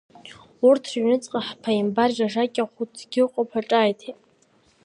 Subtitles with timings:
[0.67, 4.17] Урҭ рыҩныҵҟа ҳаԥааимбар ижакьа хәыцгьы ыҟоуп ҳәа ҿааиҭит.